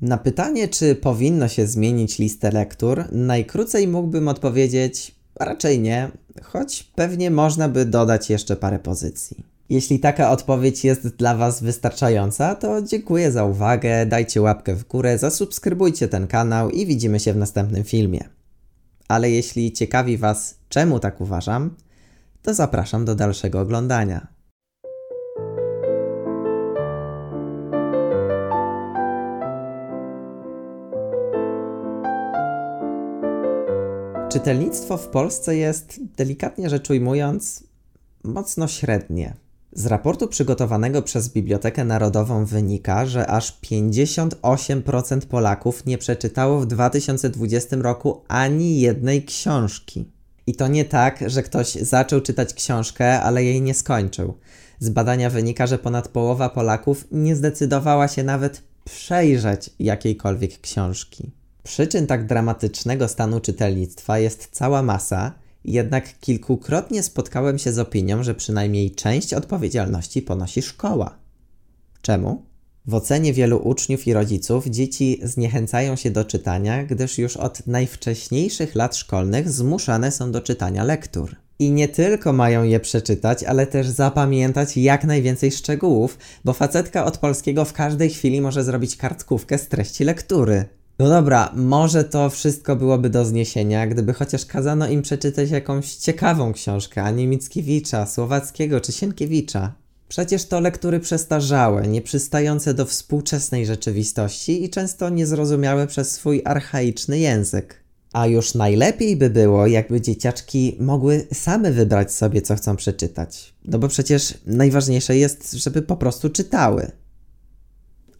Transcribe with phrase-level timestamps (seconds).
[0.00, 6.10] Na pytanie, czy powinno się zmienić listę lektur, najkrócej mógłbym odpowiedzieć raczej nie,
[6.42, 9.44] choć pewnie można by dodać jeszcze parę pozycji.
[9.70, 15.18] Jeśli taka odpowiedź jest dla Was wystarczająca, to dziękuję za uwagę, dajcie łapkę w górę,
[15.18, 18.24] zasubskrybujcie ten kanał i widzimy się w następnym filmie.
[19.08, 21.74] Ale jeśli ciekawi Was, czemu tak uważam,
[22.42, 24.37] to zapraszam do dalszego oglądania.
[34.38, 37.64] Czytelnictwo w Polsce jest, delikatnie rzecz ujmując,
[38.24, 39.34] mocno średnie.
[39.72, 47.76] Z raportu przygotowanego przez Bibliotekę Narodową wynika, że aż 58% Polaków nie przeczytało w 2020
[47.76, 50.10] roku ani jednej książki.
[50.46, 54.34] I to nie tak, że ktoś zaczął czytać książkę, ale jej nie skończył.
[54.78, 61.37] Z badania wynika, że ponad połowa Polaków nie zdecydowała się nawet przejrzeć jakiejkolwiek książki.
[61.68, 65.32] Przyczyn tak dramatycznego stanu czytelnictwa jest cała masa,
[65.64, 71.18] jednak kilkukrotnie spotkałem się z opinią, że przynajmniej część odpowiedzialności ponosi szkoła.
[72.02, 72.42] Czemu?
[72.86, 78.74] W ocenie wielu uczniów i rodziców dzieci zniechęcają się do czytania, gdyż już od najwcześniejszych
[78.74, 81.36] lat szkolnych zmuszane są do czytania lektur.
[81.58, 87.18] I nie tylko mają je przeczytać, ale też zapamiętać jak najwięcej szczegółów, bo facetka od
[87.18, 90.77] polskiego w każdej chwili może zrobić kartkówkę z treści lektury.
[90.98, 96.52] No dobra, może to wszystko byłoby do zniesienia, gdyby chociaż kazano im przeczytać jakąś ciekawą
[96.52, 99.72] książkę, a nie Mickiewicza, Słowackiego czy Sienkiewicza.
[100.08, 107.84] Przecież to lektury przestarzałe, nieprzystające do współczesnej rzeczywistości i często niezrozumiałe przez swój archaiczny język.
[108.12, 113.54] A już najlepiej by było, jakby dzieciaczki mogły same wybrać sobie, co chcą przeczytać.
[113.64, 116.90] No bo przecież najważniejsze jest, żeby po prostu czytały.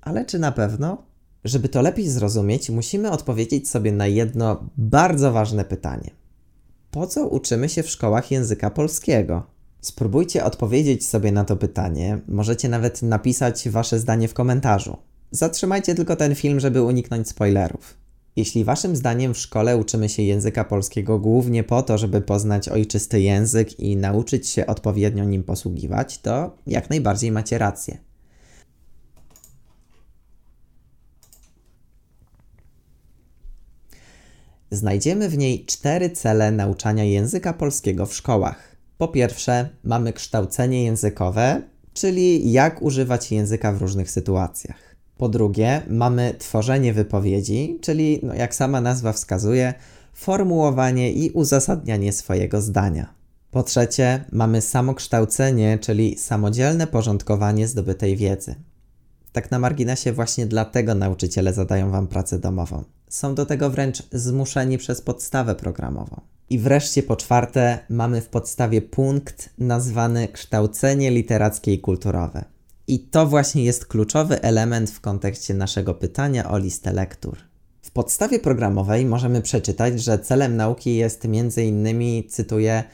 [0.00, 1.13] Ale czy na pewno?
[1.44, 6.10] Żeby to lepiej zrozumieć, musimy odpowiedzieć sobie na jedno bardzo ważne pytanie.
[6.90, 9.42] Po co uczymy się w szkołach języka polskiego?
[9.80, 14.96] Spróbujcie odpowiedzieć sobie na to pytanie, możecie nawet napisać wasze zdanie w komentarzu.
[15.30, 17.96] Zatrzymajcie tylko ten film, żeby uniknąć spoilerów.
[18.36, 23.20] Jeśli waszym zdaniem w szkole uczymy się języka polskiego głównie po to, żeby poznać ojczysty
[23.20, 27.98] język i nauczyć się odpowiednio nim posługiwać, to jak najbardziej macie rację.
[34.74, 38.76] Znajdziemy w niej cztery cele nauczania języka polskiego w szkołach.
[38.98, 41.62] Po pierwsze, mamy kształcenie językowe,
[41.92, 44.96] czyli jak używać języka w różnych sytuacjach.
[45.16, 49.74] Po drugie, mamy tworzenie wypowiedzi, czyli, no jak sama nazwa wskazuje,
[50.14, 53.14] formułowanie i uzasadnianie swojego zdania.
[53.50, 58.54] Po trzecie, mamy samokształcenie, czyli samodzielne porządkowanie zdobytej wiedzy.
[59.32, 62.84] Tak na marginesie, właśnie dlatego nauczyciele zadają Wam pracę domową.
[63.08, 66.20] Są do tego wręcz zmuszeni przez podstawę programową.
[66.50, 72.44] I wreszcie po czwarte, mamy w podstawie punkt nazwany kształcenie literackie i kulturowe.
[72.86, 77.38] I to właśnie jest kluczowy element w kontekście naszego pytania o listę lektur.
[77.82, 82.84] W podstawie programowej możemy przeczytać, że celem nauki jest między innymi, cytuję,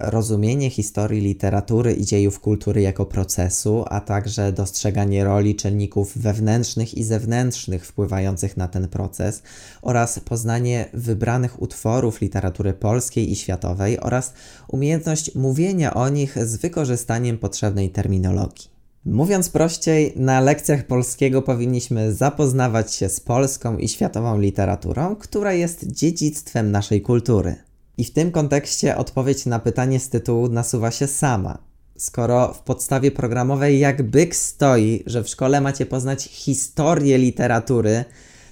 [0.00, 7.04] rozumienie historii literatury i dziejów kultury jako procesu, a także dostrzeganie roli czynników wewnętrznych i
[7.04, 9.42] zewnętrznych wpływających na ten proces
[9.82, 14.32] oraz poznanie wybranych utworów literatury polskiej i światowej oraz
[14.68, 18.78] umiejętność mówienia o nich z wykorzystaniem potrzebnej terminologii.
[19.04, 25.86] Mówiąc prościej, na lekcjach polskiego powinniśmy zapoznawać się z polską i światową literaturą, która jest
[25.86, 27.67] dziedzictwem naszej kultury.
[27.98, 31.58] I w tym kontekście odpowiedź na pytanie z tytułu nasuwa się sama.
[31.96, 38.04] Skoro w podstawie programowej jak byk stoi, że w szkole macie poznać historię literatury,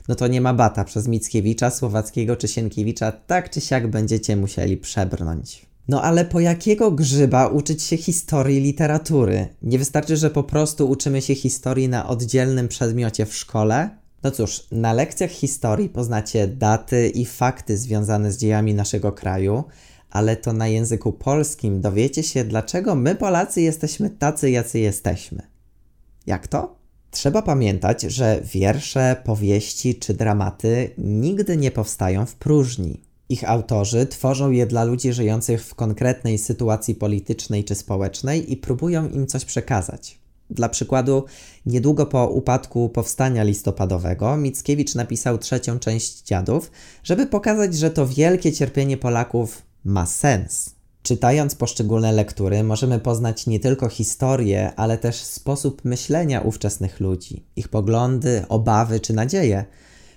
[0.09, 4.77] no to nie ma bata przez Mickiewicza, Słowackiego czy Sienkiewicza, tak czy siak będziecie musieli
[4.77, 5.67] przebrnąć.
[5.89, 9.49] No ale po jakiego grzyba uczyć się historii literatury?
[9.63, 13.91] Nie wystarczy, że po prostu uczymy się historii na oddzielnym przedmiocie w szkole?
[14.27, 19.65] No cóż, na lekcjach historii poznacie daty i fakty związane z dziejami naszego kraju,
[20.11, 25.43] ale to na języku polskim dowiecie się, dlaczego my Polacy jesteśmy tacy, jacy jesteśmy.
[26.27, 26.77] Jak to?
[27.11, 33.01] Trzeba pamiętać, że wiersze, powieści czy dramaty nigdy nie powstają w próżni.
[33.29, 39.09] Ich autorzy tworzą je dla ludzi żyjących w konkretnej sytuacji politycznej czy społecznej i próbują
[39.09, 40.26] im coś przekazać.
[40.51, 41.25] Dla przykładu,
[41.67, 46.71] niedługo po upadku powstania listopadowego Mickiewicz napisał trzecią część Dziadów,
[47.05, 50.77] żeby pokazać, że to wielkie cierpienie Polaków ma sens.
[51.03, 57.69] Czytając poszczególne lektury, możemy poznać nie tylko historię, ale też sposób myślenia ówczesnych ludzi, ich
[57.69, 59.65] poglądy, obawy czy nadzieje,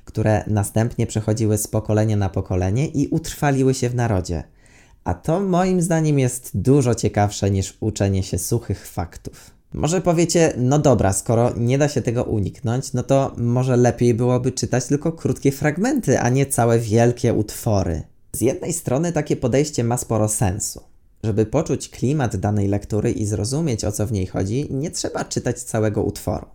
[0.05, 4.43] które następnie przechodziły z pokolenia na pokolenie i utrwaliły się w narodzie.
[5.03, 9.58] A to moim zdaniem jest dużo ciekawsze niż uczenie się suchych faktów.
[9.74, 14.51] Może powiecie, no dobra, skoro nie da się tego uniknąć, no to może lepiej byłoby
[14.51, 18.01] czytać tylko krótkie fragmenty, a nie całe wielkie utwory.
[18.33, 20.81] Z jednej strony takie podejście ma sporo sensu.
[21.24, 25.63] Żeby poczuć klimat danej lektury i zrozumieć o co w niej chodzi, nie trzeba czytać
[25.63, 26.45] całego utworu.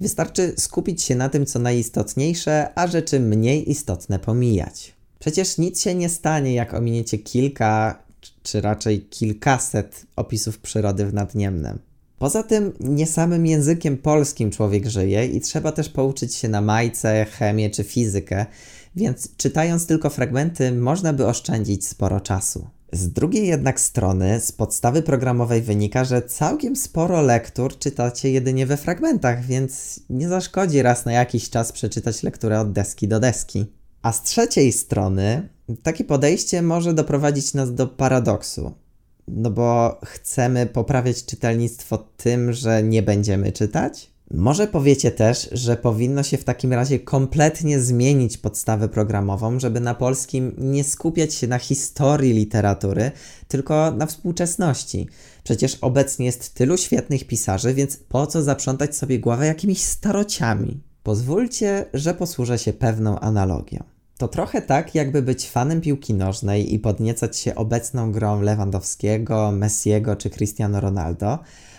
[0.00, 4.94] Wystarczy skupić się na tym, co najistotniejsze, a rzeczy mniej istotne pomijać.
[5.18, 8.02] Przecież nic się nie stanie, jak ominiecie kilka,
[8.42, 11.78] czy raczej kilkaset opisów przyrody w Nadniemnem.
[12.18, 17.26] Poza tym nie samym językiem polskim człowiek żyje i trzeba też pouczyć się na majce,
[17.30, 18.46] chemię czy fizykę,
[18.96, 22.66] więc czytając tylko fragmenty można by oszczędzić sporo czasu.
[22.92, 28.76] Z drugiej jednak strony, z podstawy programowej wynika, że całkiem sporo lektur czytacie jedynie we
[28.76, 33.66] fragmentach, więc nie zaszkodzi raz na jakiś czas przeczytać lekturę od deski do deski.
[34.02, 35.48] A z trzeciej strony,
[35.82, 38.74] takie podejście może doprowadzić nas do paradoksu.
[39.28, 44.14] No bo chcemy poprawiać czytelnictwo tym, że nie będziemy czytać?
[44.30, 49.94] Może powiecie też, że powinno się w takim razie kompletnie zmienić podstawę programową, żeby na
[49.94, 53.10] polskim nie skupiać się na historii literatury,
[53.48, 55.08] tylko na współczesności.
[55.44, 60.80] Przecież obecnie jest tylu świetnych pisarzy, więc po co zaprzątać sobie głowę jakimiś starociami?
[61.02, 63.93] Pozwólcie, że posłużę się pewną analogią.
[64.18, 70.16] To trochę tak, jakby być fanem piłki nożnej i podniecać się obecną grą Lewandowskiego, Messiego
[70.16, 71.38] czy Cristiano Ronaldo,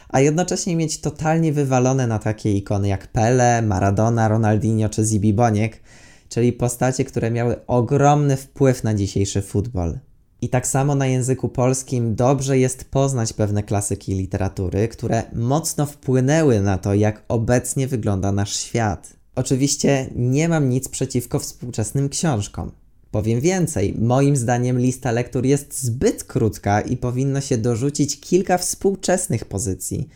[0.10, 5.82] a jednocześnie mieć totalnie wywalone na takie ikony jak Pele, Maradona, Ronaldinho czy Zibi Boniek,
[6.30, 10.00] czyli postacie, które miały ogromny wpływ na dzisiejszy futbol.
[10.42, 16.62] I tak samo na języku polskim dobrze jest poznać pewne klasyki literatury, które mocno wpłynęły
[16.62, 19.14] na to, jak obecnie wygląda nasz świat.
[19.36, 22.72] Oczywiście nie mam nic przeciwko współczesnym książkom.
[23.12, 29.46] Powiem więcej, moim zdaniem lista lektur jest zbyt krótka i powinno się dorzucić kilka współczesnych
[29.46, 30.10] pozycji.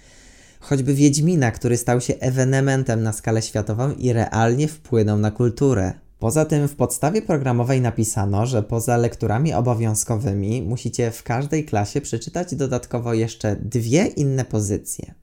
[0.59, 5.93] Choćby Wiedźmina, który stał się ewenementem na skalę światową i realnie wpłynął na kulturę.
[6.19, 12.55] Poza tym w podstawie programowej napisano, że poza lekturami obowiązkowymi musicie w każdej klasie przeczytać
[12.55, 15.13] dodatkowo jeszcze dwie inne pozycje.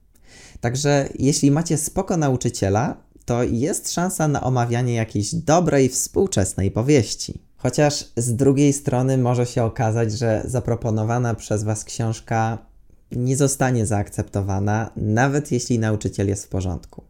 [0.61, 7.41] Także jeśli macie spoko nauczyciela, to jest szansa na omawianie jakiejś dobrej, współczesnej powieści.
[7.57, 12.57] Chociaż z drugiej strony może się okazać, że zaproponowana przez Was książka
[13.11, 17.03] nie zostanie zaakceptowana, nawet jeśli nauczyciel jest w porządku.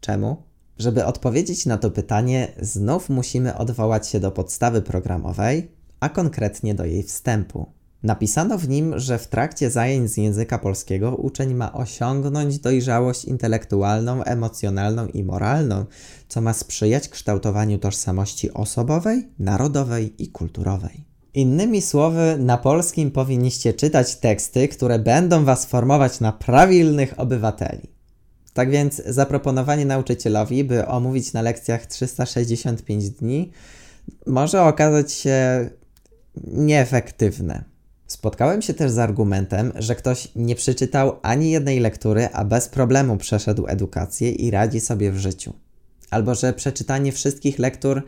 [0.00, 0.36] Czemu?
[0.78, 6.84] Żeby odpowiedzieć na to pytanie, znów musimy odwołać się do podstawy programowej, a konkretnie do
[6.84, 7.66] jej wstępu.
[8.02, 14.24] Napisano w nim, że w trakcie zajęć z języka polskiego uczeń ma osiągnąć dojrzałość intelektualną,
[14.24, 15.84] emocjonalną i moralną,
[16.28, 21.04] co ma sprzyjać kształtowaniu tożsamości osobowej, narodowej i kulturowej.
[21.34, 27.88] Innymi słowy, na polskim powinniście czytać teksty, które będą Was formować na prawilnych obywateli.
[28.52, 33.52] Tak więc zaproponowanie nauczycielowi, by omówić na lekcjach 365 dni,
[34.26, 35.70] może okazać się
[36.44, 37.71] nieefektywne.
[38.12, 43.16] Spotkałem się też z argumentem, że ktoś nie przeczytał ani jednej lektury, a bez problemu
[43.16, 45.52] przeszedł edukację i radzi sobie w życiu.
[46.10, 48.02] Albo że przeczytanie wszystkich lektur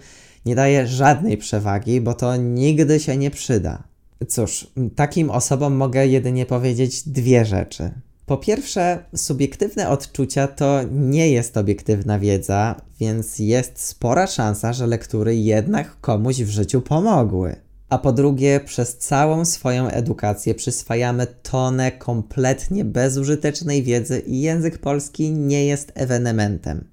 [0.47, 3.83] nie daje żadnej przewagi, bo to nigdy się nie przyda.
[4.29, 7.91] Cóż, takim osobom mogę jedynie powiedzieć dwie rzeczy.
[8.27, 15.37] Po pierwsze, subiektywne odczucia to nie jest obiektywna wiedza, więc jest spora szansa, że lektury
[15.37, 17.64] jednak komuś w życiu pomogły
[17.95, 25.31] a po drugie, przez całą swoją edukację przyswajamy tonę kompletnie bezużytecznej wiedzy i język polski
[25.31, 26.85] nie jest ewenementem.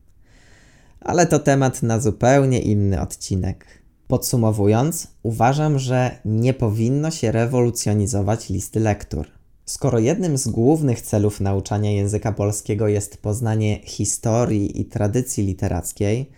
[1.00, 3.66] Ale to temat na zupełnie inny odcinek.
[4.08, 9.28] Podsumowując, uważam, że nie powinno się rewolucjonizować listy lektur.
[9.66, 16.32] Skoro jednym z głównych celów nauczania języka polskiego jest poznanie historii i tradycji literackiej,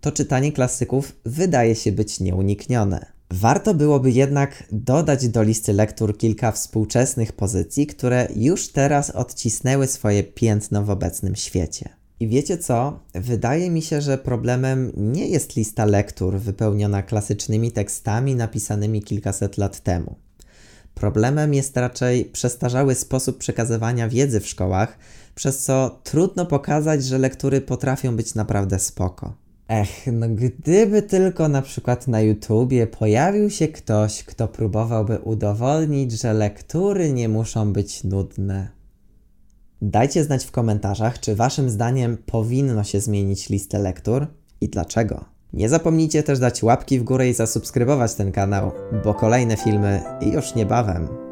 [0.00, 3.15] to czytanie klasyków wydaje się być nieuniknione.
[3.30, 10.24] Warto byłoby jednak dodać do listy lektur kilka współczesnych pozycji, które już teraz odcisnęły swoje
[10.24, 11.88] piętno w obecnym świecie.
[12.20, 13.00] I wiecie co?
[13.14, 19.80] Wydaje mi się, że problemem nie jest lista lektur wypełniona klasycznymi tekstami napisanymi kilkaset lat
[19.80, 20.16] temu.
[20.94, 24.98] Problemem jest raczej przestarzały sposób przekazywania wiedzy w szkołach,
[25.34, 29.45] przez co trudno pokazać, że lektury potrafią być naprawdę spoko.
[29.68, 36.32] Ech, no gdyby tylko na przykład na YouTubie pojawił się ktoś, kto próbowałby udowodnić, że
[36.32, 38.68] lektury nie muszą być nudne.
[39.82, 44.26] Dajcie znać w komentarzach, czy waszym zdaniem powinno się zmienić listę lektur
[44.60, 45.24] i dlaczego.
[45.52, 48.72] Nie zapomnijcie też dać łapki w górę i zasubskrybować ten kanał,
[49.04, 51.25] bo kolejne filmy już niebawem.